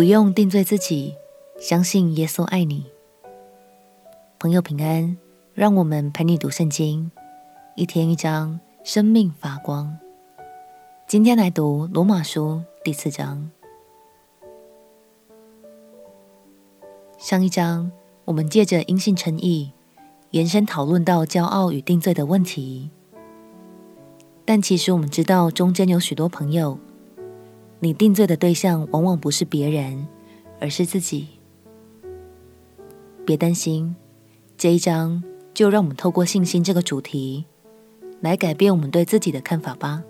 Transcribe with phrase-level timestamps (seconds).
[0.00, 1.14] 不用定罪自己，
[1.58, 2.86] 相信耶稣爱你。
[4.38, 5.18] 朋友平安，
[5.52, 7.10] 让我们陪你读圣经，
[7.76, 9.98] 一天一章，生命发光。
[11.06, 13.50] 今天来读罗马书第四章。
[17.18, 17.92] 上一章
[18.24, 19.70] 我们借着因信称义，
[20.30, 22.88] 延伸讨论到骄傲与定罪的问题。
[24.46, 26.78] 但其实我们知道，中间有许多朋友。
[27.82, 30.06] 你定罪的对象往往不是别人，
[30.60, 31.28] 而是自己。
[33.24, 33.96] 别担心，
[34.58, 35.22] 这一章
[35.54, 37.46] 就让我们透过信心这个主题，
[38.20, 40.04] 来改变我们对自己的看法吧。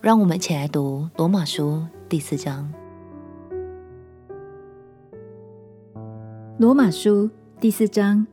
[0.00, 2.72] 让我们一起来读罗马书第四章。
[6.56, 7.28] 罗马书
[7.60, 8.26] 第四章，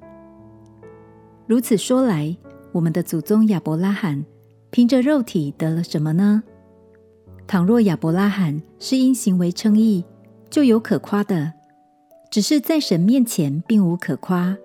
[1.46, 2.38] 如此说来，
[2.72, 4.24] 我们的祖宗亚伯拉罕
[4.70, 6.44] 凭着肉体得了什么呢？
[7.46, 10.04] 倘若亚伯拉罕是因行为称义，
[10.50, 11.52] 就有可夸的；
[12.32, 14.58] 只是在神面前并无可夸。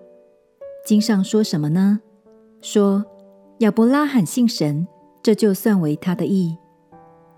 [0.86, 2.00] 经上说什么呢？
[2.62, 3.04] 说
[3.58, 4.86] 亚伯拉罕信神，
[5.22, 6.56] 这就算为他的义。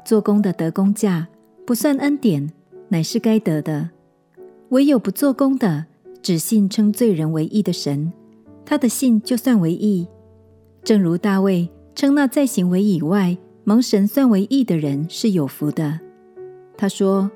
[0.05, 1.29] 做工的得工价，
[1.67, 2.51] 不算恩典，
[2.89, 3.91] 乃是该得的；
[4.69, 5.87] 唯有不做工的，
[6.23, 8.13] 只信称罪人为义的神，
[8.65, 10.07] 他的信就算为义。
[10.85, 16.01] 正如大卫称那在行为以外，蒙神算为义的人是有福的。
[16.77, 17.31] 他说：“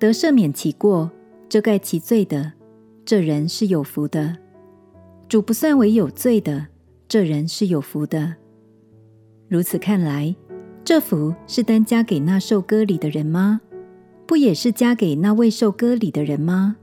[0.00, 1.10] 得赦免其过、
[1.48, 2.52] 遮盖其罪的，
[3.04, 4.36] 这人是有福的。
[5.28, 6.66] 主不算为有罪的，
[7.06, 8.34] 这人是有福的。
[9.48, 10.34] 如此看来，
[10.82, 13.60] 这福是单加给那受割礼的人吗？
[14.26, 16.76] 不也是加给那未受割礼的人吗？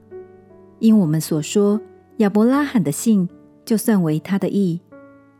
[0.79, 1.81] 因我们所说，
[2.17, 3.27] 亚伯拉罕的信
[3.65, 4.79] 就算为他的义，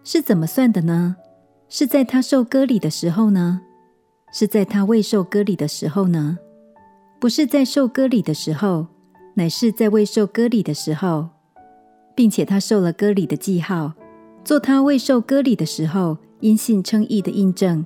[0.04, 1.18] 是怎么算的呢？”
[1.76, 3.60] 是在他受割礼的时候呢？
[4.32, 6.38] 是在他未受割礼的时候呢？
[7.20, 8.86] 不是在受割礼的时候，
[9.34, 11.30] 乃是在未受割礼的时候，
[12.14, 13.92] 并且他受了割礼的记号，
[14.46, 17.84] 做他未受割礼的时候因信称义的印证，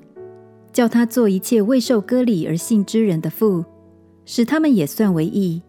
[0.73, 3.63] 叫他做一切未受割礼而信之人的父，
[4.25, 5.61] 使他们也算为义；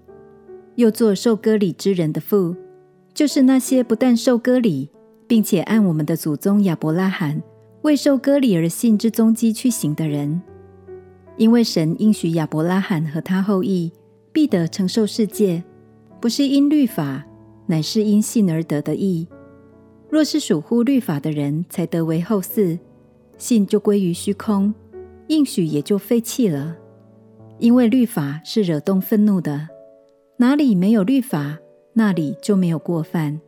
[0.74, 2.56] 又做受割礼之人的父，
[3.14, 4.90] 就是那些不但受割礼，
[5.28, 7.40] 并且按我们的祖宗亚伯拉罕。
[7.82, 10.42] 为受割礼而信之踪迹去行的人，
[11.36, 13.92] 因为神应许亚伯拉罕和他后裔
[14.32, 15.62] 必得承受世界，
[16.20, 17.24] 不是因律法，
[17.66, 19.28] 乃是因信而得的义。
[20.10, 22.78] 若是属乎律法的人才得为后嗣，
[23.36, 24.74] 信就归于虚空，
[25.28, 26.76] 应许也就废弃了。
[27.58, 29.68] 因为律法是惹动愤怒的，
[30.38, 31.58] 哪里没有律法，
[31.92, 33.40] 那里就没有过犯。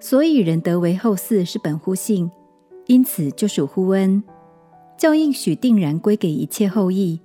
[0.00, 2.30] 所以人得为后嗣是本乎信。
[2.86, 4.22] 因此，就属乎恩，
[4.98, 7.20] 叫应许定然归给一切后裔，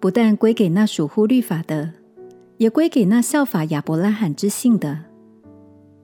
[0.00, 1.92] 不但归给那属乎律法的，
[2.58, 5.04] 也归给那效法亚伯拉罕之信的。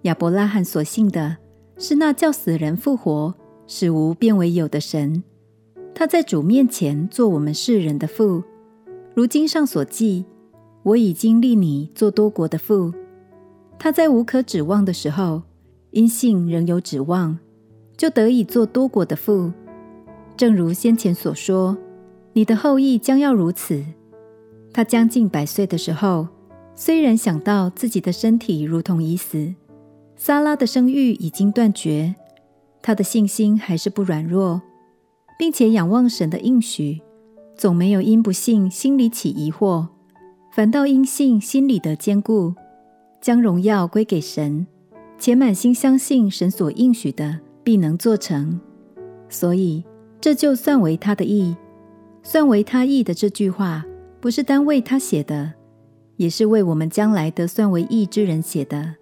[0.03, 1.37] 亚伯拉罕所信的
[1.77, 3.35] 是那叫死人复活、
[3.67, 5.23] 使无变为有的神。
[5.95, 8.43] 他在主面前做我们世人的父。
[9.15, 10.25] 如经上所记
[10.83, 12.93] ：“我已经立你做多国的父。”
[13.79, 15.43] 他在无可指望的时候，
[15.91, 17.39] 因信仍有指望。
[17.97, 19.53] 就得以做多国的父，
[20.37, 21.77] 正如先前所说，
[22.33, 23.85] 你的后裔将要如此。
[24.73, 26.27] 他将近百岁的时候，
[26.75, 29.55] 虽然想到自己的身体如同已死，
[30.17, 32.15] 撒拉的生育已经断绝，
[32.81, 34.63] 他的信心还是不软弱，
[35.39, 37.03] 并且仰望神的应许，
[37.55, 39.89] 总没有因不信心里起疑惑，
[40.51, 42.55] 反倒因信心里得坚固，
[43.21, 44.67] 将荣耀归给神，
[45.19, 47.41] 且满心相信神所应许的。
[47.65, 48.61] 必能做成，
[49.29, 49.85] 所以
[50.21, 51.57] 这就算为他的义，
[52.23, 53.85] 算为他义的这句话，
[54.21, 55.53] 不是单为他写的，
[56.17, 58.97] 也是为我们将来得算为义之人写的，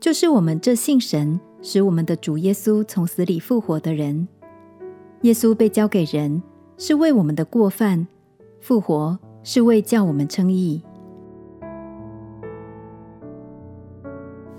[0.00, 4.26] 就是我们这信神使我们的主耶稣从死里复活的人。
[5.22, 6.42] 耶稣被交给人，
[6.76, 8.06] 是为我们的过犯；
[8.60, 10.82] 复活是为叫我们称义。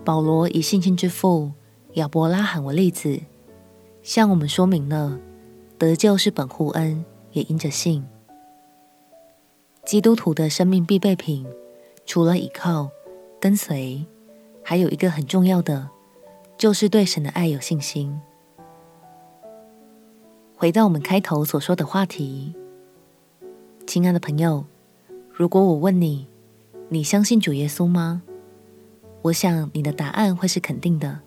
[0.04, 1.52] 保罗以信心之父。
[1.98, 3.20] 亚伯拉罕为例子，
[4.04, 5.20] 向我们说明了
[5.80, 8.06] 得救是本乎恩，也因着信。
[9.84, 11.48] 基督徒的生命必备品，
[12.06, 12.92] 除了倚靠、
[13.42, 14.06] 跟随，
[14.64, 15.90] 还有一个很重要的，
[16.56, 18.22] 就是对神的爱有信心。
[20.56, 22.54] 回到我们开头所说的话题，
[23.88, 24.66] 亲爱的朋友，
[25.34, 26.28] 如果我问你，
[26.90, 28.22] 你相信主耶稣吗？
[29.24, 31.22] 我想你的答案会是肯定的。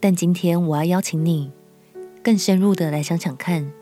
[0.00, 1.50] 但今天我要邀请你
[2.22, 3.72] 更深入的来想想看，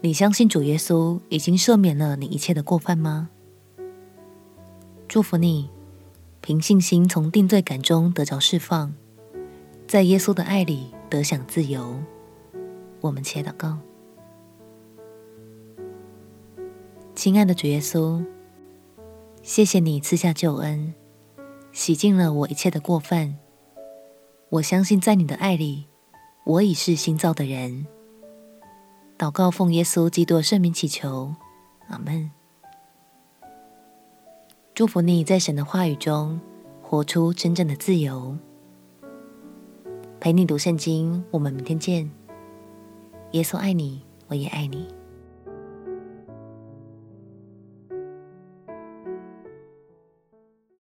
[0.00, 3.30] 你相信主耶稣已经赦免了你一切的过犯吗？
[5.08, 5.68] 祝福你，
[6.40, 8.94] 凭信心从定罪感中得着释放，
[9.86, 11.98] 在耶稣的爱里得享自由。
[13.00, 13.78] 我们且祷告。
[17.14, 18.24] 亲爱的主耶稣，
[19.42, 20.94] 谢谢你赐下救恩，
[21.72, 23.38] 洗净了我一切的过犯。
[24.52, 25.86] 我相信在你的爱里，
[26.44, 27.86] 我已是新造的人。
[29.16, 31.34] 祷告奉耶稣基督圣名祈求，
[31.88, 32.30] 阿门。
[34.74, 36.38] 祝福你在神的话语中
[36.82, 38.36] 活出真正的自由。
[40.20, 42.10] 陪你读圣经，我们明天见。
[43.30, 44.86] 耶稣爱你，我也爱你。